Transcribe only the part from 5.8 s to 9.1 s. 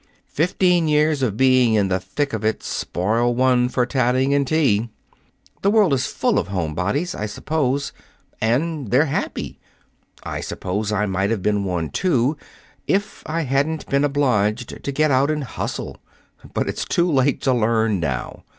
is full of homebodies, I suppose. And they're